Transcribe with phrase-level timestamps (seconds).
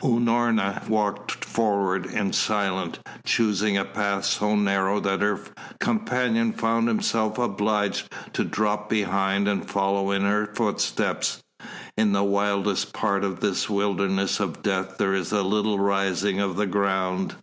[0.00, 5.40] Unorna walked forward in silence, choosing a path so narrow that her
[5.80, 11.42] companion found himself obliged to drop behind and follow in her footsteps.
[11.96, 16.54] In the wildest part of this wilderness of death there is a little rising of
[16.54, 17.34] the ground.